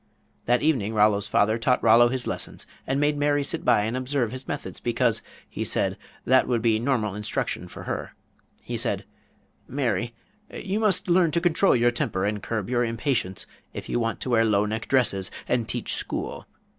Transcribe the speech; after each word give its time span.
That 0.45 0.63
evening 0.63 0.95
Rollo's 0.95 1.27
father 1.27 1.59
taught 1.59 1.83
Rollo 1.83 2.07
his 2.07 2.25
lesson 2.25 2.57
and 2.87 2.99
made 2.99 3.19
Mary 3.19 3.43
sit 3.43 3.63
by 3.63 3.81
and 3.83 3.95
observe 3.95 4.31
his 4.31 4.47
methods, 4.47 4.79
because, 4.79 5.21
he 5.47 5.63
said, 5.63 5.95
that 6.25 6.47
would 6.47 6.63
be 6.63 6.79
normal 6.79 7.13
instruction 7.13 7.67
for 7.67 7.83
her. 7.83 8.15
He 8.63 8.77
said: 8.77 9.05
"Mary, 9.67 10.15
you 10.51 10.79
must 10.79 11.07
learn 11.07 11.29
to 11.33 11.39
control 11.39 11.75
your 11.75 11.91
temper 11.91 12.25
and 12.25 12.41
curb 12.41 12.67
your 12.67 12.83
impatience 12.83 13.45
if 13.75 13.89
you 13.89 13.99
want 13.99 14.19
to 14.21 14.31
wear 14.31 14.43
low 14.43 14.65
neck 14.65 14.87
dresses, 14.87 15.29
and 15.47 15.67
teach 15.67 15.93
school. 15.93 16.47